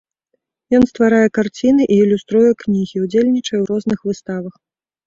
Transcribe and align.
Ён 0.77 0.87
стварае 0.91 1.27
карціны 1.37 1.83
і 1.93 1.99
ілюструе 2.07 2.51
кнігі, 2.65 2.97
удзельнічае 3.05 3.57
ў 3.61 3.65
розных 3.75 3.99
выставах. 4.11 4.53